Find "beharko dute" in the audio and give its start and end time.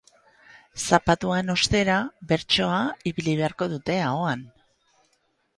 3.43-3.99